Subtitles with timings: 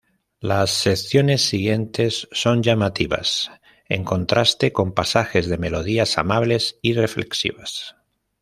[0.39, 3.51] Las secciones siguientes son llamativas,
[3.87, 7.95] en contraste con pasajes de melodías amables y reflexivas.